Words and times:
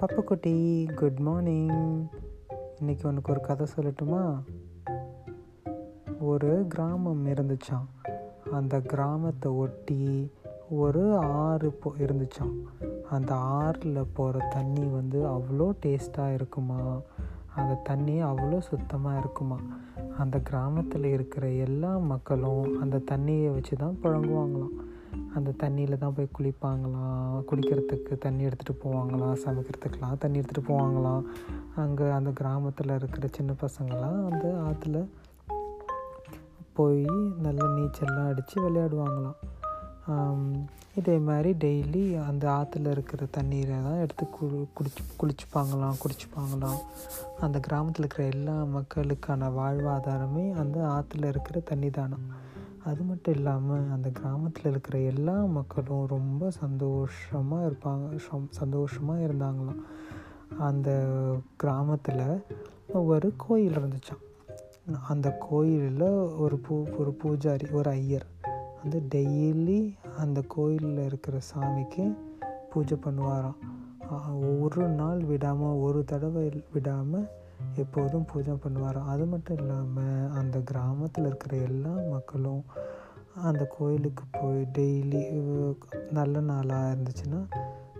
பப்பக்குட்டி 0.00 0.86
good 0.94 1.18
morning 1.18 2.08
இன்றைக்கி 2.82 3.06
உனக்கு 3.06 3.32
ஒரு 3.32 3.40
கதை 3.40 3.66
சொல்லட்டுமா? 3.76 4.40
ஒரு 6.20 6.64
கிராமம் 6.68 7.26
இருந்துச்சான் 7.26 7.86
அந்த 8.52 8.80
கிராமத்தை 8.80 9.52
ஒட்டி 9.52 10.32
ஒரு 10.70 11.16
ஆறு 11.16 11.70
போ 11.70 11.92
இருந்துச்சான் 11.98 12.62
அந்த 13.10 13.34
ஆறில் 13.34 14.06
போகிற 14.14 14.46
தண்ணி 14.50 14.86
வந்து 14.86 15.26
அவ்வளோ 15.26 15.72
டேஸ்ட்டாக 15.86 16.34
இருக்குமா? 16.34 17.00
அந்த 17.56 17.74
தண்ணி 17.74 18.22
அவ்வளோ 18.22 18.58
சுத்தமாக 18.58 19.18
இருக்குமா? 19.18 19.56
அந்த 20.18 20.40
கிராமத்தில் 20.40 21.04
இருக்கிற 21.04 21.50
எல்லா 21.50 21.98
மக்களும் 21.98 22.80
அந்த 22.80 23.02
தண்ணியை 23.10 23.52
வச்சு 23.52 23.76
தான் 23.76 23.98
புழங்குவாங்களாம். 24.02 24.88
அந்த 25.34 25.50
தண்ணியில் 25.62 25.98
தான் 25.98 26.14
போய் 26.16 26.34
குளிப்பாங்களாம் 26.38 27.36
குளிக்கிறதுக்கு 27.50 28.18
தண்ணி 28.18 28.44
எடுத்துகிட்டு 28.44 28.82
போவாங்களாம் 28.84 29.40
சமைக்கிறதுக்கெலாம் 29.44 30.18
தண்ணி 30.18 30.38
எடுத்துகிட்டு 30.38 30.68
போவாங்களாம் 30.68 31.24
அங்கே 31.76 32.08
அந்த 32.10 32.30
கிராமத்தில் 32.30 32.96
இருக்கிற 32.96 33.28
சின்ன 33.32 33.54
பசங்களாம் 33.62 34.20
அந்த 34.30 34.46
ஆற்றுல 34.68 35.06
போய் 36.72 37.06
நல்ல 37.44 37.62
நீச்சல்லாம் 37.76 38.28
அடித்து 38.28 38.56
விளையாடுவாங்களாம். 38.64 39.40
இதே 40.98 41.16
மாதிரி 41.26 41.50
டெய்லி 41.64 42.02
அந்த 42.28 42.44
ஆற்றுல 42.50 42.90
இருக்கிற 42.90 43.26
தண்ணீரை 43.30 43.76
தான் 43.82 44.00
எடுத்து 44.04 44.24
குளி 44.28 44.60
குடிச்சு 44.78 45.02
குளிச்சுப்பாங்களாம் 45.20 46.00
குடிச்சுப்பாங்களாம். 46.02 46.80
அந்த 47.40 47.60
கிராமத்தில் 47.60 48.04
இருக்கிற 48.04 48.28
எல்லா 48.28 48.56
மக்களுக்கான 48.76 49.50
வாழ்வாதாரமே 49.58 50.46
அந்த 50.62 50.78
ஆற்றுல 50.96 51.28
இருக்கிற 51.34 51.60
தண்ணி 51.60 51.90
தானே 51.90 52.18
அது 52.90 53.02
மட்டும் 53.08 53.34
இல்லாமல் 53.34 53.90
அந்த 53.94 54.08
கிராமத்தில் 54.18 54.70
இருக்கிற 54.70 54.96
எல்லா 55.12 55.36
மக்களும் 55.56 56.06
ரொம்ப 56.12 56.50
சந்தோஷமாக 56.62 57.68
இருப்பாங்க. 57.68 58.06
சந்தோஷமாக 58.60 59.26
இருந்தாங்களாம். 59.26 59.82
அந்த 60.68 60.90
கிராமத்தில் 61.62 62.24
ஒரு 63.10 63.28
கோயில் 63.36 63.78
இருந்துச்சான் 63.80 64.24
அந்த 65.08 65.28
கோயிலில் 65.48 66.08
ஒரு 66.44 66.56
பூ 66.66 66.74
ஒரு 66.98 67.12
பூஜாரி 67.22 67.66
ஒரு 67.78 67.88
ஐயர் 67.90 68.26
வந்து 68.80 68.98
டெய்லி 69.14 69.80
அந்த 70.22 70.38
கோயிலில் 70.54 71.02
இருக்கிற 71.04 71.36
சாமிக்கு 71.50 72.04
பூஜை 72.70 72.96
பண்ணுவாராம். 73.04 73.60
ஒரு 74.60 74.84
நாள் 75.00 75.20
விடாமல் 75.30 75.80
ஒரு 75.86 76.00
தடவை 76.04 76.46
விடாமல் 76.72 77.28
எப்போதும் 77.74 78.26
பூஜை 78.30 78.54
பண்ணுவார்? 78.62 78.98
அது 79.12 79.24
மட்டும் 79.26 79.58
இல்லாமல் 79.60 80.30
அந்த 80.38 80.58
கிராமத்தில் 80.70 81.26
இருக்கிற 81.26 81.56
எல்லா 81.68 81.92
மக்களும் 82.14 82.62
அந்த 83.48 83.64
கோயிலுக்கு 83.76 84.24
போய் 84.38 84.60
டெய்லி 84.78 85.22
நல்ல 86.18 86.40
நாளாக 86.50 86.92
இருந்துச்சுன்னா 86.92 87.40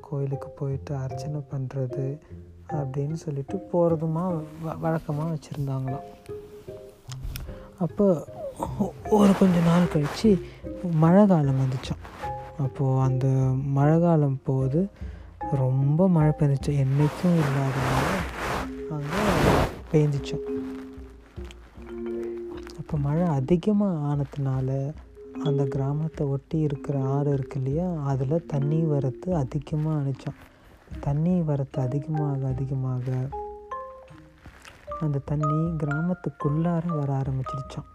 கோயிலுக்கு 0.08 0.48
போயிட்டு 0.60 0.92
அர்ச்சனை 0.96 1.40
பண்ணுறது 1.52 2.06
அப்படின்னு 2.78 3.16
சொல்லிட்டு 3.24 3.56
போகிறதுமா 3.72 4.24
வழக்கமாக 4.84 5.34
வச்சுருந்தாங்களாம். 5.34 6.08
அப்போ 7.86 8.06
ஒரு 9.18 9.32
கொஞ்ச 9.38 9.58
நாள் 9.68 9.92
கழித்து 9.92 10.30
மழை 11.04 11.22
காலம் 11.26 11.60
வந்துச்சோம் 11.62 12.02
அப்போது 12.64 13.00
அந்த 13.06 13.26
மழை 13.78 14.00
காலம் 14.00 14.40
போது 14.48 14.80
ரொம்ப 15.62 16.08
மழை 16.16 16.32
பெஞ்சிச்சு. 16.40 16.72
என்றைக்கும் 16.82 17.38
இல்லாதனால 17.44 18.08
அங்கே 18.96 19.19
பெஞ்சிச்சோம் 19.92 20.46
அப்போ 22.78 22.96
மழை 22.98 23.26
அதிகமாக 23.38 24.02
ஆனதுனால 24.10 24.68
அந்த 25.44 25.64
கிராமத்தை 25.64 26.26
ஒட்டி 26.26 26.58
இருக்கிற 26.58 26.96
ஆறு 27.04 27.32
இருக்கு 27.32 27.56
இல்லையா 27.56 27.88
அதில் 28.04 28.46
தண்ணி 28.46 28.80
வரத்து 28.82 29.34
அதிகமாக 29.34 29.98
அனுப்பிச்சோம் 30.00 30.40
தண்ணி 31.00 31.40
வரத்து 31.40 31.80
அதிகமாக 31.80 32.48
அதிகமாக 32.48 33.06
அந்த 35.00 35.22
தண்ணி 35.24 35.60
கிராமத்துக்குள்ளார 35.82 36.86
வர 36.98 37.10
ஆரம்பிச்சிருச்சான் 37.20 37.88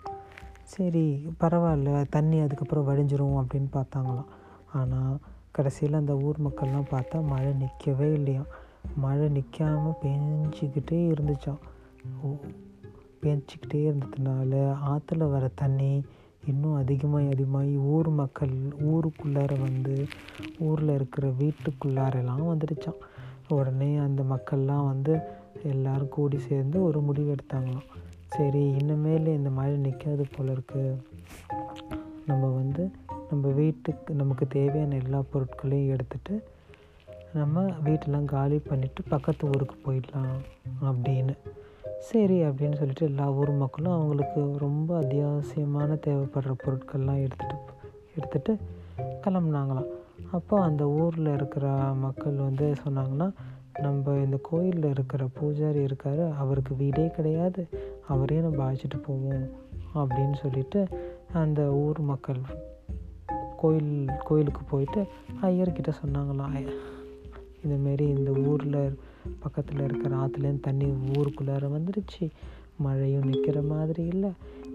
சரி 0.63 1.03
பரவாயில்ல 1.39 2.05
தண்ணி 2.09 2.37
அதுக்கப்புறம் 2.39 2.87
வடிஞ்சிரும் 2.87 3.39
அப்படின்னு 3.41 3.69
பார்த்தாங்களாம். 3.73 4.29
ஆனால் 4.73 5.17
கடைசியில் 5.51 5.99
அந்த 5.99 6.13
ஊர் 6.17 6.37
மக்கள்லாம் 6.43 6.91
பார்த்தா 6.91 7.17
மழை 7.27 7.51
நிற்கவே 7.53 8.07
இல்லையாம். 8.13 8.49
மழை 8.95 9.27
நிற்காமல் 9.29 9.99
பெஞ்சிக்கிட்டே 10.01 10.99
இருந்துச்சான் 11.13 11.61
பேஞ்சிக்கிட்டே 13.21 13.81
இருந்ததுனால 13.87 14.77
ஆற்றுல 14.91 15.29
வர 15.29 15.49
தண்ணி 15.55 16.03
இன்னும் 16.47 16.75
அதிகமாக 16.75 17.25
அதிகமாகி 17.25 17.75
ஊர் 17.75 18.09
மக்கள் 18.09 18.53
ஊருக்குள்ளார 18.85 19.59
வந்து 19.59 20.05
ஊரில் 20.59 20.89
இருக்கிற 20.89 21.27
வீட்டுக்குள்ளாரெல்லாம் 21.27 22.45
வந்துடுச்சான் 22.51 23.01
உடனே 23.49 23.95
அந்த 23.95 24.23
மக்கள்லாம் 24.23 24.85
வந்து 24.85 25.19
எல்லோரும் 25.63 26.09
கூடி 26.09 26.37
சேர்ந்து 26.39 26.83
ஒரு 26.83 27.01
முடிவு 27.01 27.35
எடுத்தாங்களாம். 27.35 27.87
சரி 28.27 28.69
இனிமேல் 28.69 29.27
இந்த 29.27 29.49
மழை 29.49 29.77
நிற்காது 29.77 30.25
போல 30.37 30.51
இருக்குது 30.51 30.95
நம்ம 32.27 32.47
வந்து 32.47 32.91
நம்ம 33.29 33.47
வீட்டுக்கு 33.47 34.13
நமக்கு 34.13 34.47
தேவையான 34.47 34.95
எல்லா 34.95 35.23
பொருட்களையும் 35.31 35.97
எடுத்துகிட்டு 35.97 36.41
நம்ம 37.33 37.61
வீட்டெல்லாம் 37.61 38.25
காலி 38.25 38.55
பண்ணிவிட்டு 38.55 39.01
பக்கத்து 39.09 39.47
ஊருக்கு 39.47 39.75
போயிடலாம் 39.85 40.41
அப்படின்னு. 40.83 41.35
சரி 42.09 42.43
அப்படின்னு 42.43 42.75
சொல்லிட்டு 42.75 43.05
எல்லா 43.05 43.31
ஊர் 43.31 43.51
மக்களும் 43.51 43.91
அவங்களுக்கு 43.91 44.57
ரொம்ப 44.57 44.99
அத்தியாவசியமான 45.01 45.97
தேவைப்படுற 46.05 46.53
பொருட்கள்லாம் 46.65 47.23
எடுத்துகிட்டு 47.25 47.71
எடுத்துகிட்டு 48.17 48.53
கிளம்புனாங்களாம். 49.23 49.87
அப்போ 50.31 50.61
அந்த 50.61 50.83
ஊரில் 50.87 51.33
இருக்கிற 51.33 51.67
மக்கள் 51.93 52.33
வந்து 52.33 52.73
சொன்னாங்கன்னா 52.83 53.33
நம்ம 53.81 54.11
இந்த 54.25 54.37
கோயிலில் 54.41 54.89
இருக்கிற 54.89 55.27
பூஜாரி 55.39 55.83
இருக்கார் 55.83 56.33
அவருக்கு 56.35 56.75
வீடே 56.75 57.07
கிடையாது 57.07 57.67
அவரே 58.07 58.37
நம்ம 58.39 58.71
அழைச்சிட்டு 58.71 58.99
போவோம் 59.05 59.49
அப்படின்னு 59.95 60.35
சொல்லிட்டு 60.35 60.87
அந்த 61.33 61.61
ஊர் 61.61 61.99
மக்கள் 61.99 62.41
கோயில் 63.57 64.09
கோயிலுக்கு 64.23 64.61
போயிட்டு 64.69 65.07
ஐயர்கிட்ட 65.41 65.91
சொன்னாங்களாம். 66.05 66.69
இதுமாரி 67.65 68.07
இந்த 68.17 68.31
ஊரில் 68.49 68.99
பக்கத்தில் 69.43 69.85
இருக்கிற 69.87 70.11
ஆற்றுலேருந்து 70.21 70.67
தண்ணி 70.67 70.87
ஊருக்குள்ளார 71.17 71.69
வந்துடுச்சு 71.75 72.25
மழையும் 72.85 73.27
நிற்கிற 73.29 73.57
மாதிரி 73.73 74.03
இல்லை. 74.13 74.31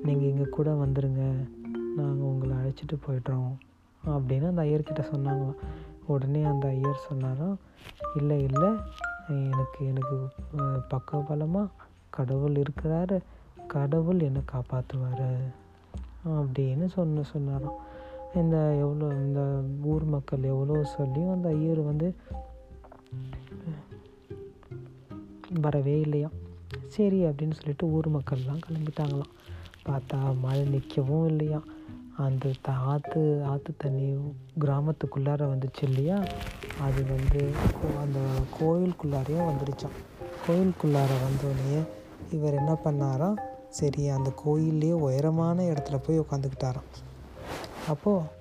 நீங்கள் 0.07 0.29
இங்கே 0.31 0.47
கூட 0.57 0.69
வந்துடுங்க 0.83 1.23
நாங்கள் 1.99 2.29
உங்களை 2.31 2.53
அழைச்சிட்டு 2.61 2.97
போய்ட்றோம். 3.07 3.51
அப்படின்னு 4.15 4.51
அந்த 4.51 4.63
ஐயர்கிட்ட 4.69 5.03
சொன்னாங்களாம். 5.13 5.59
உடனே 6.13 6.43
அந்த 6.53 6.67
ஐயர் 6.77 7.07
சொன்னாராம் 7.09 7.59
இல்லை 8.19 8.39
இல்லை. 8.49 8.71
எனக்கு 9.51 9.81
எனக்கு 9.91 10.17
பக்க 10.93 11.19
பலமாக 11.29 11.75
கடவுள் 12.17 12.57
இருக்கிறாரு. 12.63 13.19
கடவுள் 13.75 14.27
என்னை 14.29 14.43
காப்பாற்றுவார் 14.53 15.29
அப்படின்னு 16.39 16.87
சொன்ன 16.97 17.23
சொன்னாராம். 17.33 17.79
இந்த 18.41 18.57
எவ்வளோ 18.85 19.07
இந்த 19.25 19.43
ஊர் 19.93 20.05
மக்கள் 20.15 20.51
எவ்வளோ 20.53 20.77
சொல்லியும் 20.97 21.35
அந்த 21.37 21.49
ஐயர் 21.59 21.81
வந்து 21.91 22.09
வரவே 25.65 26.01
இல்லையா? 26.01 26.29
சரி 26.87 27.19
அப்படின்னு 27.25 27.59
சொல்லிட்டு 27.59 27.93
ஊர் 27.93 28.09
மக்கள்லாம் 28.17 28.65
கிளம்பிட்டாங்களாம். 28.67 29.35
பார்த்தா 29.89 30.19
மழை 30.41 30.65
நிற்கவும் 30.75 31.27
இல்லையா? 31.27 31.61
அந்த 32.17 32.47
ஆற்று 32.93 33.23
ஆற்று 33.45 33.73
தண்ணி 33.77 34.09
கிராமத்துக்குள்ளார 34.61 35.43
வந்துச்சு 35.53 35.83
இல்லையா? 35.83 36.19
அது 36.81 37.01
வந்து 37.07 37.43
அந்த 38.01 38.19
கோயிலுக்குள்ளாரையும் 38.59 39.49
வந்துடுச்சான் 39.51 39.97
கோயிலுக்குள்ளார 40.47 41.13
வந்தோடனே 41.27 41.79
இவர் 42.31 42.55
என்ன 42.55 42.73
பண்ணாராம்? 42.85 43.39
சரி 43.69 44.09
அந்த 44.09 44.31
கோயிலே 44.45 44.93
உயரமான 45.07 45.63
இடத்துல 45.63 45.97
போய் 46.07 46.21
உட்காந்துக்கிட்டாராம் 46.21 46.89
அப்போது 47.89 48.39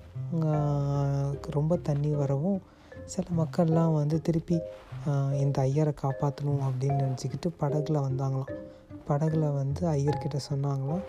ரொம்ப 1.50 1.76
தண்ணி 1.76 2.10
வரவும் 2.14 2.60
சில 3.12 3.24
மக்கள்லாம் 3.40 3.96
வந்து 3.98 4.16
திருப்பி 4.26 4.58
இந்த 5.42 5.56
ஐயரை 5.68 5.92
காப்பாற்றணும் 6.02 6.64
அப்படின்னு 6.68 7.00
நினச்சிக்கிட்டு 7.04 7.48
படகுல 7.62 8.02
வந்தாங்களாம். 8.08 8.52
படகுல 9.08 9.44
வந்து 9.60 9.82
ஐயர்கிட்ட 9.88 10.38
சொன்னாங்களாம் 10.50 11.04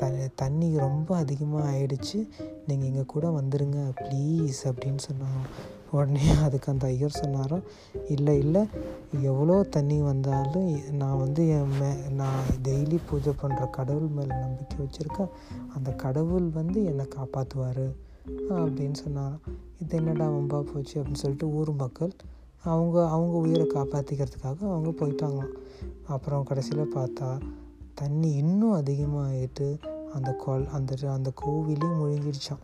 த 0.00 0.10
தண்ணி 0.42 0.68
ரொம்ப 0.84 1.16
அதிகமாக 1.22 1.70
ஆயிடுச்சு. 1.72 2.18
நீங்கள் 2.66 2.88
இங்கே 2.90 3.04
கூட 3.06 3.26
வந்துடுங்க 3.38 3.80
ப்ளீஸ் 4.02 4.60
அப்படின்னு 4.70 5.02
சொன்னாங்க 5.08 5.42
உடனே 5.96 6.28
அதுக்கு 6.44 6.70
அந்த 6.72 6.86
ஐயர் 6.86 7.18
சொன்னாராம் 7.20 7.66
இல்லை 8.14 8.38
இல்லை 8.44 8.62
எவ்வளோ 9.30 9.56
தண்ணி 9.76 9.98
வந்தாலும் 10.00 10.70
நான் 11.00 11.20
வந்து 11.24 11.42
என் 11.56 11.74
மே 11.80 11.90
நான் 12.20 12.48
டெய்லி 12.68 12.98
பூஜை 13.10 13.32
பண்ணுற 13.42 13.68
கடவுள் 13.70 14.16
மேலே 14.16 14.32
நம்பிக்கை 14.44 14.78
வச்சுருக்கேன். 14.84 15.30
அந்த 15.76 15.90
கடவுள் 16.04 16.48
வந்து 16.58 16.84
என்னை 16.84 17.06
காப்பாற்றுவார் 17.16 17.86
அப்படின்னு 18.28 18.92
சொன்னாராம் 18.92 19.40
இது 19.82 19.96
என்னடா 19.96 20.30
வம்பா 20.30 20.60
போச்சு? 20.60 21.02
அப்படின்னு 21.02 21.14
சொல்லிட்டு 21.14 21.54
ஊர் 21.54 21.72
மக்கள் 21.72 22.12
அவங்க 22.62 23.08
அவங்க 23.08 23.36
உயிரை 23.36 23.66
காப்பாற்றிக்கிறதுக்காக 23.66 24.58
அவங்க 24.60 24.90
போயிட்டாங்களாம். 24.90 25.52
அப்புறம் 26.06 26.44
கடைசியில் 26.44 26.94
பார்த்தா 26.94 27.40
தண்ணி 27.94 28.30
இன்னும் 28.32 28.72
அதிகமாகிட்டு 28.72 29.80
அந்த 30.12 30.36
கொல் 30.46 30.68
அந்த 30.68 31.10
அந்த 31.10 31.32
கோவிலே 31.44 31.88
முழுங்கிடுச்சான் 32.00 32.62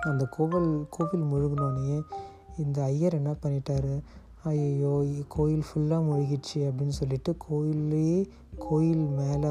அந்த 0.00 0.24
கோவில் 0.24 0.86
கோவில் 0.90 1.22
முழுகினோடனே 1.22 2.02
இந்த 2.58 2.82
ஐயர் 2.82 3.14
என்ன 3.14 3.34
பண்ணிட்டாரு? 3.42 4.00
ஐயோ 4.44 5.24
கோயில் 5.28 5.64
ஃபுல்லாக 5.68 6.06
முழுகிடுச்சு 6.08 6.54
அப்படின்னு 6.54 6.96
சொல்லிட்டு 7.00 7.36
கோயிலே 7.38 8.28
கோயில் 8.58 9.06
மேலே 9.06 9.48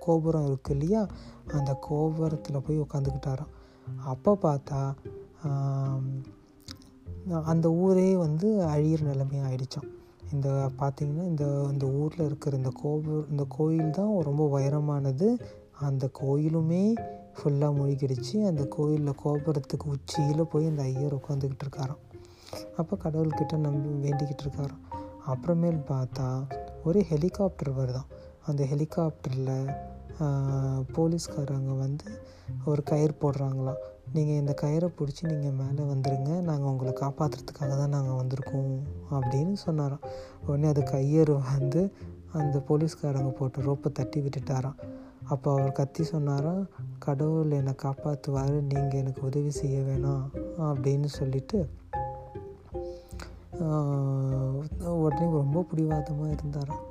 கோபுரம் 0.00 0.46
இருக்கு 0.46 0.72
இல்லையா? 0.72 1.06
அந்த 1.52 1.72
கோபுரத்தில் 1.74 2.62
போய் 2.66 2.80
உட்காந்துக்கிட்டாராம் 2.80 3.52
அப்போ 3.98 4.38
பார்த்தா 4.42 4.80
அந்த 7.44 7.72
ஊரே 7.72 8.16
வந்து 8.16 8.48
அழியிற 8.62 9.00
நிலைமை 9.00 9.38
ஆயிடுச்சான் 9.38 9.90
இந்த 10.32 10.70
பார்த்திங்கன்னா 10.78 11.24
இந்த 11.24 11.68
இந்த 11.72 11.86
ஊரில் 11.86 12.26
இருக்கிற 12.26 12.56
இந்த 12.56 12.72
கோவில் 12.82 13.26
இந்த 13.30 13.44
கோயில் 13.48 13.90
தான் 13.90 14.20
ரொம்ப 14.20 14.58
உயரமானது. 14.58 15.28
அந்த 15.80 16.08
கோயிலுமே 16.20 16.94
ஃபுல்லாக 17.36 17.76
மூழ்கிடுச்சு. 17.78 18.46
அந்த 18.46 18.64
கோயிலில் 18.64 19.20
கோபுரத்துக்கு 19.24 19.86
உச்சியில் 19.86 20.50
போய் 20.52 20.66
அந்த 20.66 20.82
ஐயர் 20.82 21.14
உட்காந்துக்கிட்டு 21.14 21.64
இருக்காராம். 21.64 22.02
அப்போ 22.76 22.96
கடவுள்கிட்ட 22.96 23.56
நம்பி 23.56 24.08
வேண்டிக்கிட்டு 24.08 24.44
இருக்காராம். 24.46 24.82
அப்புறமேல் 25.26 25.80
பார்த்தா 25.90 26.26
ஒரு 26.84 27.04
ஹெலிகாப்டர் 27.10 27.78
வருதான் 27.78 28.08
அந்த 28.46 28.64
ஹெலிகாப்டரில் 28.70 29.74
போலீஸ்காரங்க 30.94 31.72
வந்து 31.84 32.08
ஒரு 32.70 32.82
கயிறு 32.90 33.14
போடுறாங்களாம் 33.22 33.80
நீங்கள் 34.14 34.40
இந்த 34.40 34.54
கயிறை 34.62 34.88
பிடிச்சி 34.96 35.22
நீங்கள் 35.30 35.56
மேலே 35.60 35.82
வந்துடுங்க 35.90 36.30
நாங்கள் 36.48 36.70
உங்களை 36.70 36.92
காப்பாற்றுறதுக்காக 37.00 37.70
தான் 37.80 37.94
நாங்கள் 37.96 38.18
வந்திருக்கோம் 38.20 38.74
அப்படின்னு 39.16 39.54
சொன்னாராம். 39.66 40.04
உடனே 40.46 40.66
அது 40.72 40.82
கையறு 40.90 41.36
வந்து 41.52 41.82
அந்த 42.40 42.56
போலீஸ்காரங்க 42.68 43.30
போட்டு 43.38 43.64
ரோப்பை 43.68 43.90
தட்டி 43.92 44.20
விட்டுட்டாராம். 44.20 44.78
அப்போ 45.32 45.48
அவர் 45.54 45.76
கத்தி 45.78 46.02
சொன்னாராம் 46.04 46.62
கடவுள் 47.06 47.56
என்னை 47.58 47.74
காப்பாற்றுவார் 47.84 48.56
நீங்கள் 48.70 49.00
எனக்கு 49.02 49.20
உதவி 49.28 49.52
செய்ய 49.60 49.78
வேணாம் 49.88 50.24
அப்படின்னு 50.68 51.10
சொல்லிட்டு 51.18 51.58
உடனே 55.02 55.26
ரொம்ப 55.40 55.62
பிடிவாதமாக 55.70 56.34
இருந்தாராம். 56.36 56.82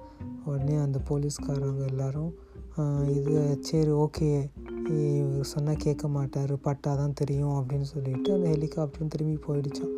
உடனே 0.46 0.76
அந்த 0.86 1.00
போலீஸ்காரங்க 1.10 1.84
எல்லாரும் 1.92 2.32
இது 3.16 3.60
சரி 3.62 3.92
ஓகே. 4.04 4.50
இவர் 4.90 5.50
சொன்னால் 5.52 5.82
கேட்க 5.84 6.08
மாட்டார் 6.08 6.54
பட்டா 6.60 6.96
தான் 6.96 7.14
தெரியும் 7.14 7.56
அப்படின்னு 7.60 7.82
சொல்லிட்டு 7.82 8.30
அந்த 8.34 8.48
ஹெலிகாப்டரும் 8.50 9.08
திரும்பி 9.08 9.38
போயிடுச்சான் 9.48 9.94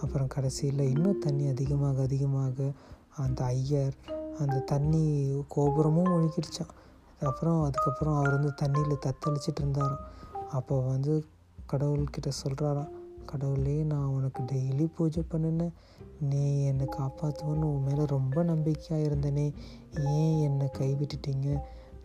அப்புறம் 0.00 0.26
கடைசியில் 0.26 0.82
இன்னும் 0.94 1.18
தண்ணி 1.18 1.46
அதிகமாக 1.48 2.02
அதிகமாக 2.02 2.72
அந்த 3.16 3.44
ஐயர் 3.44 3.94
அந்த 4.38 4.56
தண்ணி 4.58 5.04
கோபுரமும் 5.48 6.10
முழுகிடுச்சான் 6.12 6.74
அப்புறம் 7.20 7.62
அதுக்கப்புறம் 7.62 8.16
அவர் 8.16 8.36
வந்து 8.36 8.52
தண்ணியில் 8.62 9.04
தத்தளிச்சிட்டு 9.06 9.60
இருந்தாராம். 9.62 10.04
அப்போ 10.50 10.80
வந்து 10.80 11.24
கடவுள்கிட்ட 11.72 12.30
சொல்கிறாராம் 12.42 12.92
கடவுளே 13.26 13.82
நான் 13.82 14.12
உனக்கு 14.16 14.42
டெய்லி 14.42 14.86
பூஜை 14.96 15.22
பண்ணினேன். 15.30 15.72
நீ 16.20 16.64
என்னை 16.64 16.86
காப்பாற்றுவோன்னு 16.98 17.70
உன் 17.70 17.82
மேலே 17.82 18.04
ரொம்ப 18.04 18.42
நம்பிக்கையாக 18.42 19.08
இருந்தேனே. 19.08 19.52
ஏன் 19.98 20.36
என்னை 20.38 20.68
கைவிட்டுட்டீங்க? 20.78 21.48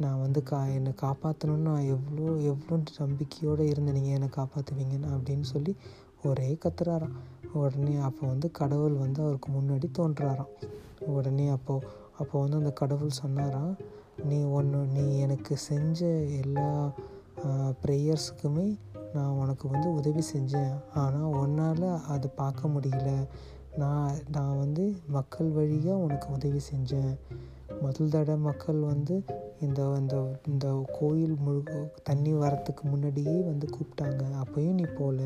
நான் 0.04 0.22
வந்து 0.24 0.40
கா 0.50 0.60
என்னை 0.78 0.92
காப்பாற்றணுன்னு 1.02 1.68
நான் 1.70 1.90
எவ்வளோ 1.96 2.26
எவ்வளோ 2.52 2.78
நம்பிக்கையோடு 3.00 3.64
இருந்தேன். 3.72 3.98
நீங்கள் 3.98 4.16
என்னை 4.18 4.30
காப்பாற்றுவீங்கன்னு 4.38 5.10
அப்படின்னு 5.16 5.48
சொல்லி 5.54 5.74
ஒரே 6.30 6.50
கத்துறாராம். 6.64 7.16
உடனே 7.62 7.96
அப்போ 8.08 8.24
வந்து 8.28 8.48
கடவுள் 8.60 8.96
வந்து 9.04 9.20
அவருக்கு 9.26 9.50
முன்னாடி 9.58 9.88
தோன்றாராம். 10.00 10.52
உடனே 11.16 11.48
அப்போது 11.58 11.88
அப்போ 12.20 12.36
வந்து 12.42 12.60
அந்த 12.62 12.72
கடவுள் 12.82 13.20
சொன்னாராம் 13.22 13.74
நீ 14.30 14.40
ஒன்று 14.58 14.80
நீ 14.96 15.06
எனக்கு 15.26 15.54
செஞ்ச 15.70 16.00
எல்லா 16.42 16.70
ப்ரேயர்ஸுக்குமே 17.84 18.68
நான் 19.14 19.38
உனக்கு 19.44 19.66
வந்து 19.68 19.88
உதவி 20.00 20.24
செஞ்சேன். 20.34 20.74
ஆனால் 21.02 21.34
உன்னால் 21.42 21.88
அது 22.16 22.28
பார்க்க 22.42 22.74
முடியல. 22.76 23.12
நான் 23.82 24.16
நான் 24.36 24.60
வந்து 24.62 24.84
மக்கள் 25.16 25.50
வழியாக 25.58 26.04
உனக்கு 26.06 26.28
உதவி 26.38 26.62
செஞ்சேன். 26.72 27.14
முதல் 27.82 28.10
தடவை 28.10 28.40
மக்கள் 28.40 28.80
வந்து 28.80 29.24
இந்த 29.62 29.98
இந்த 30.00 30.38
இந்த 30.48 30.86
கோயில் 31.00 31.36
முழு 31.40 31.92
தண்ணி 32.04 32.34
வரத்துக்கு 32.34 32.84
முன்னாடியே 32.84 33.42
வந்து 33.42 33.68
கூப்பிட்டாங்க. 33.76 34.24
அப்போயும் 34.44 34.74
நீ 34.74 34.86
போகல 34.98 35.22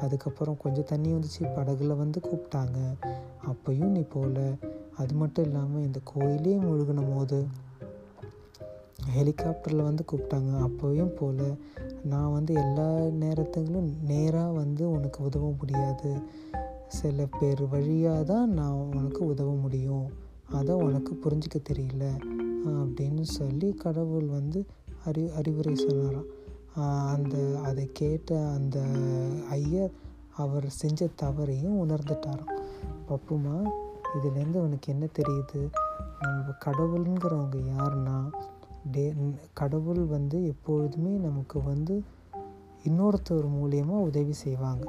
அதுக்கப்புறம் 0.00 0.56
கொஞ்சம் 0.56 0.84
தண்ணி 0.84 1.12
வந்துச்சு 1.12 1.42
படகுல 1.42 1.96
வந்து 1.96 2.20
கூப்பிட்டாங்க. 2.20 2.78
அப்போயும் 3.46 3.94
நீ 3.96 4.00
போகல 4.00 4.40
அது 4.96 5.14
மட்டும் 5.14 5.44
இல்லாமல் 5.44 5.82
இந்த 5.82 6.00
கோயிலே 6.04 6.56
முழுகின 6.56 7.14
போது 7.14 7.46
ஹெலிகாப்டரில் 9.16 9.82
வந்து 9.82 10.04
கூப்பிட்டாங்க. 10.12 10.50
அப்போயும் 10.68 11.14
போகல 11.14 11.46
நான் 12.04 12.32
வந்து 12.32 12.54
எல்லா 12.54 12.90
நேரத்துங்களும் 12.98 13.92
நேராக 14.02 14.50
வந்து 14.50 14.90
உனக்கு 14.90 15.24
உதவ 15.24 15.52
முடியாது. 15.58 16.12
சில 16.88 17.26
பேர் 17.38 17.68
வழியாக 17.68 18.22
தான் 18.22 18.50
நான் 18.50 18.90
உனக்கு 18.94 19.26
உதவ 19.26 19.54
முடியும். 19.54 20.30
அதை 20.58 20.74
உனக்கு 20.74 21.12
புரிஞ்சிக்க 21.24 21.56
தெரியல 21.70 22.04
அப்படின்னு 22.66 23.24
சொல்லி 23.38 23.68
கடவுள் 23.74 24.26
வந்து 24.26 24.66
அறி 25.04 25.30
அறிவுரை 25.30 25.74
சொன்னாராம். 25.74 26.28
அந்த 27.14 27.60
அதை 27.64 27.90
கேட்ட 27.92 28.38
அந்த 28.56 28.78
ஐயர் 29.50 29.90
அவர் 30.36 30.68
செஞ்ச 30.70 31.08
தவறையும் 31.22 31.78
உணர்ந்துட்டாராம். 31.82 32.52
பப்புமா 33.08 33.56
இதுலேருந்து 34.14 34.58
உனக்கு 34.66 34.92
என்ன 34.92 35.06
தெரியுது? 35.18 35.60
நம்ம 36.20 36.52
கடவுளுங்கிறவங்க 36.64 37.58
யாருன்னா 37.74 38.18
டே 38.92 39.14
கடவுள் 39.52 40.02
வந்து 40.14 40.46
எப்பொழுதுமே 40.46 41.12
நமக்கு 41.16 41.62
வந்து 41.62 42.02
இன்னொருத்தர் 42.88 43.46
மூலியமாக 43.56 44.06
உதவி 44.08 44.32
செய்வாங்க. 44.32 44.84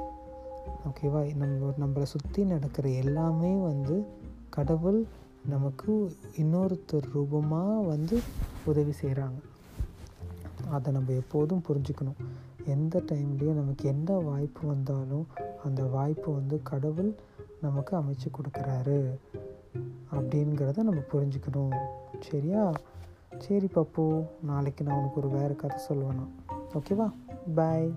ஓகேவா? 0.86 1.20
நம்ம 1.34 1.72
நம்மளை 1.78 2.02
சுற்றி 2.02 2.44
நடக்கிற 2.44 2.88
எல்லாமே 3.02 3.52
வந்து 3.68 3.96
கடவுள் 4.50 5.04
நமக்கு 5.48 6.16
இன்னொருத்தர் 6.36 7.10
ரூபமாக 7.12 7.80
வந்து 7.80 8.20
உதவி 8.64 8.92
செய்கிறாங்க 9.02 9.40
அதை 10.70 10.92
நம்ம 10.92 11.12
எப்போதும் 11.12 11.62
புரிஞ்சுக்கணும். 11.68 12.20
எந்த 12.64 13.02
டைம்லேயும் 13.06 13.52
நமக்கு 13.52 13.88
எந்த 13.88 14.16
வாய்ப்பு 14.16 14.66
வந்தாலும் 14.66 15.26
அந்த 15.64 15.84
வாய்ப்பு 15.84 16.34
வந்து 16.34 16.60
கடவுள் 16.62 17.14
நமக்கு 17.60 17.96
அமைச்சு 17.96 18.28
கொடுக்குறாரு 18.30 19.18
அப்படிங்கிறத 20.12 20.76
நம்ம 20.76 21.02
புரிஞ்சுக்கணும். 21.12 21.76
சரியா? 22.20 22.72
சரி 23.38 23.68
பப்பு 23.74 24.26
நாளைக்கு 24.42 24.84
நான் 24.84 24.98
உனக்கு 24.98 25.20
ஒரு 25.20 25.28
வேறு 25.28 25.56
கதை 25.56 25.78
சொல்லுவேண்ணா 25.88 26.26
ஓகேவா? 26.74 27.12
பாய் 27.54 27.94